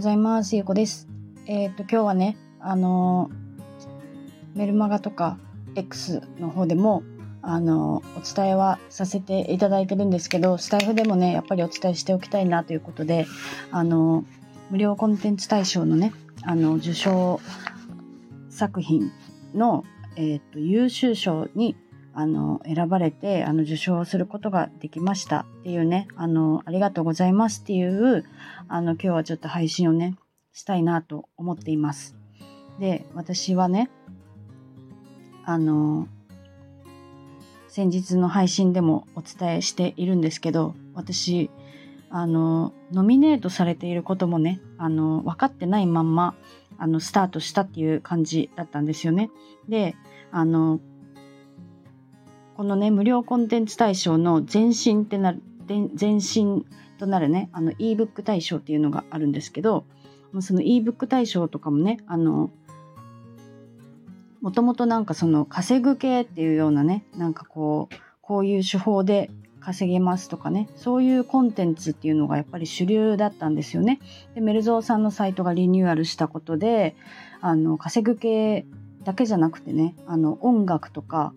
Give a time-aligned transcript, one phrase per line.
[0.00, 0.56] ございます。
[0.56, 1.08] ゆうこです。
[1.44, 5.36] えっ、ー、と、今日はね、あのー、メルマガとか
[5.74, 7.02] X の方でも、
[7.42, 13.26] あのー、お伝えはさせていただいてるんですけど、スタイフでもね、やっぱりお伝えしておきたいなということで、
[13.70, 14.24] あの
[14.70, 16.14] 無料コンテンツ大賞のね、
[16.44, 17.38] あの、受賞
[18.48, 19.12] 作品
[19.54, 19.84] の、
[20.16, 21.76] えっ、と、優秀賞に
[22.12, 28.24] あの選ばれてあの受賞することができましたっていうねあのありがとうございますっていう
[28.68, 30.16] あの今日はちょっと配信をね
[30.52, 32.16] したいなと思っています。
[32.78, 33.90] で私はね
[35.44, 36.08] あの
[37.68, 41.50] 先日の配信でもお伝えしているんですけど私
[42.10, 46.34] あのノミネートされていることもねあの分かってないまんま
[46.78, 49.30] あのスタートしたっていう感じだったんですよね。
[49.68, 49.94] で
[50.32, 50.80] あの
[52.60, 56.66] このね、無料コンテンツ対象の前身ってなる、前身
[56.98, 59.86] となるね、あの ebook 対象っていうのがあるんですけど、
[60.40, 62.50] その ebook 対象とかもね、あの、
[64.42, 74.00] もともとなんかその稼ぐ系っていうようなね、なんかこう、こういう手法で稼げますとかね、そういうコンテンツっていうのがやっぱり主流だったんですよね。
[74.34, 76.94] で、メルゾーさんのサイトがリニューアルしたことで、
[77.40, 78.66] あの、稼ぐ系
[79.02, 81.32] だけじゃなくてね、あの、音楽とか、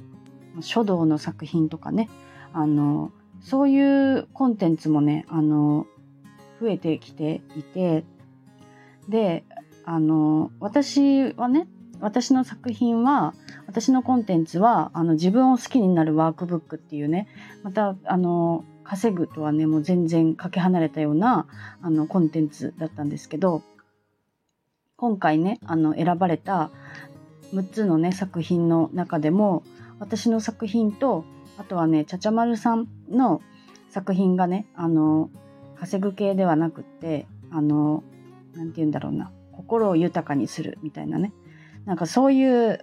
[0.61, 2.09] 書道の作品とかね
[2.53, 5.85] あのそういうコンテンツもねあの
[6.61, 8.05] 増えてきていて
[9.09, 9.43] で
[9.85, 11.67] あの私はね
[11.99, 13.33] 私の作品は
[13.67, 17.27] 私のコンテンツはあの自分を好きになるワークブックっていうね
[17.63, 21.47] またあの稼ぐとはねもう全然かけ離れたような
[21.81, 23.63] あのコンテンツだったんですけど
[24.97, 26.71] 今回ねあの選ばれた
[27.53, 29.63] 6つのね作品の中でも
[30.03, 31.23] 私の作品と
[31.57, 33.41] あとはねちゃちゃまるさんの
[33.89, 35.29] 作品がねあの
[35.79, 38.03] 稼ぐ系ではなくってあの
[38.53, 41.31] 何て言うんだろうな心を豊かにするみたいなね
[41.85, 42.81] なんかそういう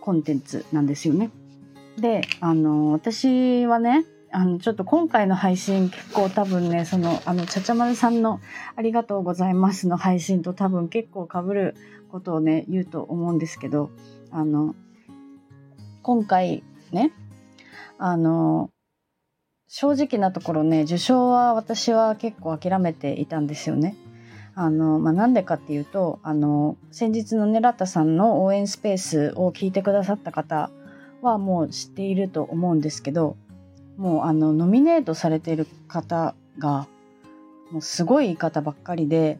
[0.00, 1.30] コンテンツなんですよね。
[1.96, 8.40] であの私はねあのちょっと今回の配信結構多分ねそのあのちゃちゃまるさんの
[8.76, 11.74] 「ありがとうございます」の配信と多分結構かぶる
[12.10, 13.90] ことをね言うと思うんですけど
[14.30, 14.74] あの
[16.08, 17.12] 今回ね、
[17.98, 18.70] あの、
[19.66, 23.94] 正直なところね、受賞は私は結構諦めていたんですよね。
[24.54, 30.70] あの、まあ、なんでかっていうと、あの、先日のね、ラッタさんの応援スペースを聞いてくださった方
[31.20, 33.36] はもう知っていると思うんですけど、
[33.98, 36.88] もうあの、ノミネートされている方が、
[37.70, 39.38] もうすごい言い方ばっかりで、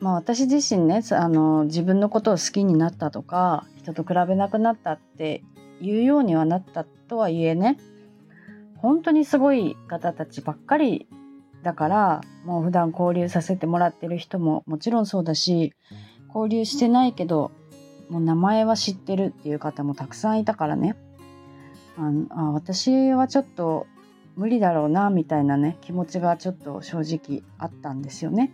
[0.00, 5.42] まあ私自身ね、あの、自分のことを好きになったとか、人と比べなくなったって
[5.80, 7.78] いうようにはなったとはいえね、
[8.76, 11.08] 本当にすごい方たちばっかり
[11.62, 15.72] だから、もう普段交流させてもらってる人ももちろんそうだし、
[16.28, 17.50] 交流してないけど、
[18.10, 20.96] もう名前は知ってるっていう方もたくさんいたからね。
[21.98, 23.86] ああ私はちょっと
[24.36, 28.52] 無理だろうな、みたいなね、気持ちがちょっと正直あったんですよね。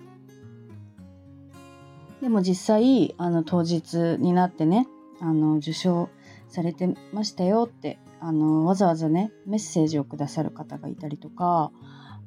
[2.22, 4.86] でも実際あの当日になってね
[5.21, 6.09] あの受賞
[6.49, 11.71] されてましたよってあのわざわざねメッセージをくださる方がいたりとか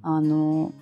[0.02, 0.74] あの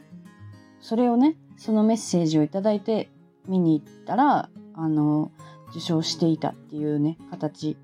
[0.82, 3.10] それをねそのメッセージを頂いて
[3.48, 5.32] 見に行ったらあの
[5.72, 7.78] 受賞していたっていうね形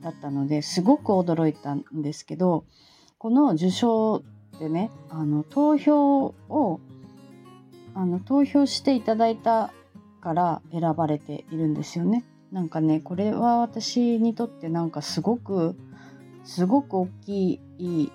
[0.00, 2.64] だったのですごく驚いたんですけど
[3.18, 4.22] この受賞
[4.58, 6.80] でねあの投票を
[7.94, 9.72] あの投票していただいた
[10.20, 12.24] から選ばれているんですよね。
[12.52, 15.76] なんかねこれは私にとってなんかすごく
[16.44, 18.12] すごく大きい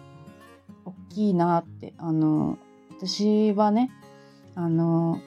[0.86, 2.58] 大きいなってあの
[2.98, 3.92] 私はね
[4.56, 5.20] あの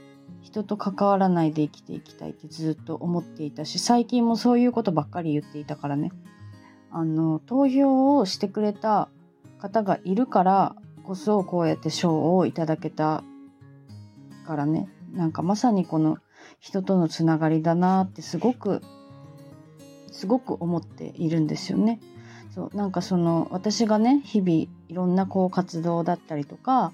[0.42, 6.12] 人と関わらないで生きていきたいってずっと思っていたし最近もそういうことばっかり言っていたからね。
[6.90, 9.10] あの投票をしてくれた
[9.58, 13.22] 方がいるからこそこうやって賞をいただけた
[14.46, 14.88] からね。
[15.12, 16.18] なんかまさにこの
[16.58, 18.82] 人とのつながりだなってすごく
[20.12, 22.00] すごく思っているんですよね。
[22.54, 26.92] そうなんかその私がね日々いろんなこう活動だったりとか、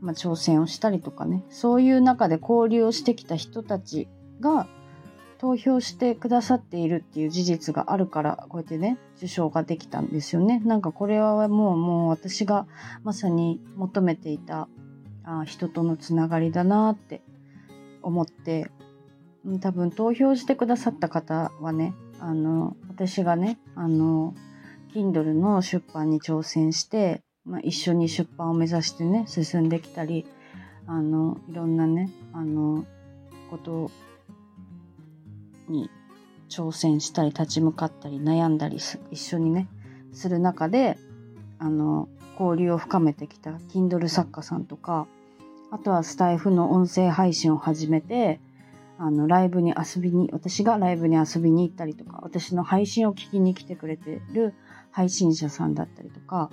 [0.00, 4.08] まあ、挑戦をしたりとかねそういう中で交流をしてきた人たち
[4.40, 4.66] が
[5.38, 10.60] 投票してくださっているっていう事実があるからこうやってね受賞ができたんですよね。
[10.64, 12.66] なんかこれはもうもう私が
[13.04, 14.68] まさに求めていた
[15.24, 17.22] あ人とのつながりだなって
[18.02, 18.70] 思って
[19.60, 24.34] 多分投票してくださった方はねあの私がねあの
[24.94, 30.26] Kindle の出版に挑戦して、まあ、一緒に出版を目指してね進んできたり
[30.86, 32.84] あのいろんなねあの
[33.50, 33.90] こと
[35.68, 35.90] に
[36.48, 38.78] 挑戦したり立ち向かったり悩んだり
[39.10, 39.68] 一緒にね
[40.12, 40.98] する中で
[41.58, 42.08] あの
[42.38, 45.06] 交流を深めてきた Kindle 作家さんとか
[45.70, 48.40] あとはスタイフの音声配信を始めて
[49.02, 54.52] あのライブに遊びに私がライブに遊びに行ったりとか私の配信を聞きに来てくれてる
[54.90, 56.50] 配信者さんだったりとか、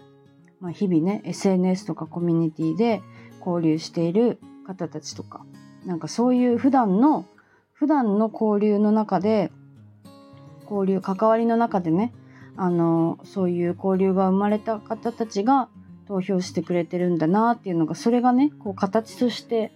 [0.62, 3.02] まあ、日々ね SNS とかコミュニティで
[3.46, 5.46] 交流している方たちとか
[5.86, 7.26] なんかそういう普段の
[7.74, 9.52] 普段の交流の中で
[10.72, 12.14] 交流関わりの中でね
[12.56, 15.68] あのそういう交流が生まれた方たちが
[16.08, 19.74] 投票してくれてるんだなっていうのがそれがねこう形として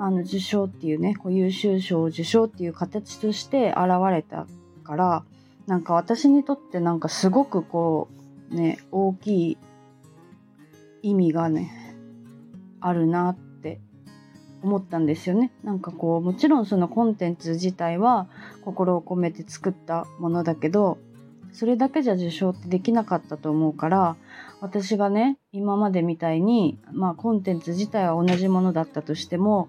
[0.00, 4.46] あの受賞っていうねこう優秀賞受賞っていう形として現れた
[4.84, 5.24] から
[5.66, 8.08] なんか私にとってなんかすごくこ
[8.50, 9.58] うね大きい
[11.02, 11.96] 意味がね
[12.80, 13.80] あるなって
[14.62, 15.52] 思ったんですよね。
[15.62, 18.28] なんかこうもちろんそのコンテンツ自体は
[18.64, 20.98] 心を込めて作ったものだけど
[21.52, 24.16] それだけじゃ受賞ってできなかったと思うから
[24.60, 29.68] 私がね今までみたいにまあコンテンツ自体は同じものだったとしても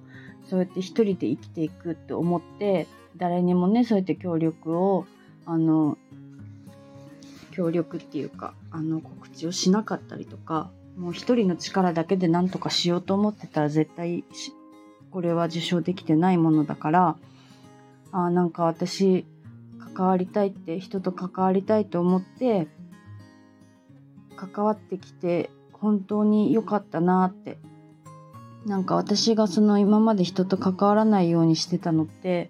[0.50, 2.88] そうやって一人で生きていくって思って
[3.18, 5.06] 誰にもねそうやって協力を
[5.46, 5.98] あの
[7.52, 14.24] 協力っていうかあの告知をしなかったりとかもう一人の力だけで何とかしようと思ってたら絶対
[15.12, 17.18] これは受賞できてないものだから
[18.12, 19.26] あなんか私
[19.96, 22.68] 関わりたいって人と関わりたいと思って
[24.36, 27.58] 関わってきて本当に良かったなって
[28.66, 32.50] なんか私がその今まで人と関わらないようにしてたのって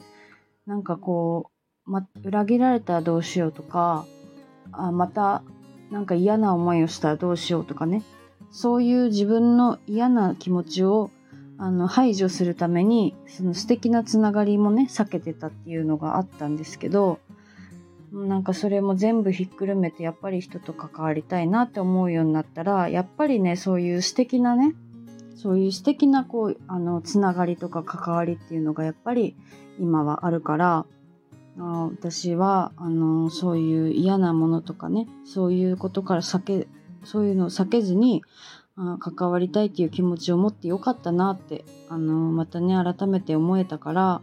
[0.65, 1.51] なんかこ
[1.87, 4.05] う、ま、裏切られたらどうしようとか
[4.71, 5.43] あまた
[5.91, 8.03] なんか嫌な思いをしたらどうしようとかね。
[8.51, 11.11] そういう自分の嫌な気持ちを
[11.59, 17.19] あの排除するためにその素敵なつながりもね避けてたっていうのがあったんですけど
[18.11, 24.73] なんかそれも全部ひっくるめてやっぱり人と関わりたいなって思うようになったらやっぱりねそういう素敵なね
[25.41, 29.37] そういう素敵なこうあのつながりとか関わりっていうのがやっぱり
[29.79, 30.85] 今はあるから
[31.57, 36.67] あ私はあのそういう嫌なものとかねそういうことから避け
[37.05, 38.21] そういうのを避けずに
[38.75, 44.21] あ関わりたいっていう気持ちを持ってよかったなってあのまたね改めて思えたから、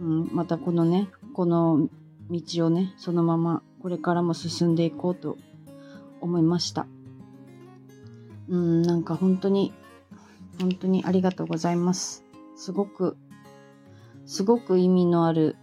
[0.00, 1.88] うん、またこのねこの
[2.28, 5.38] 道をねそのままこれからも進んでいこうと
[6.20, 6.88] 思いました。
[8.48, 9.72] うんなんか本当に
[10.60, 12.22] 本当にありがとうございます。
[12.54, 13.16] すごく
[14.26, 15.56] すごく意味のある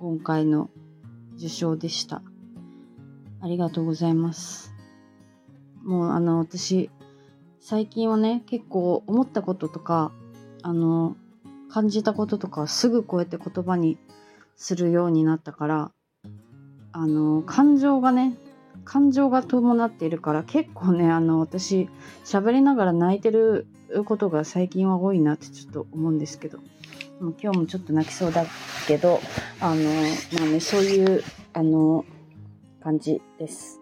[0.00, 0.70] 今回の
[1.36, 2.22] 受賞でした。
[3.42, 4.72] ありがとうございます。
[5.84, 6.90] もうあの私
[7.60, 10.10] 最近はね結構思ったこととか
[10.62, 11.16] あの
[11.68, 13.98] 感じたこととかすぐこうやって言葉に
[14.56, 15.92] するようになったから
[16.92, 18.38] あの感情がね
[18.84, 21.90] 感情が伴っているから結構ねあの私
[22.24, 23.66] 喋りながら泣いてる
[24.04, 26.58] ことが最近は多いなってちょっと思うんですけど。
[27.20, 28.44] も今日もちょっと泣きそうだ
[28.86, 29.20] けど
[29.60, 29.82] あの
[30.38, 31.22] まあねそういう
[31.52, 32.04] あの
[32.82, 33.80] 感じです。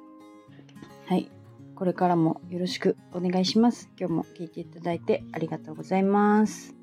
[1.07, 1.31] はい。
[1.75, 3.91] これからもよろしくお願いします。
[3.99, 6.75] 今日も聞いていただいてありがとうございます。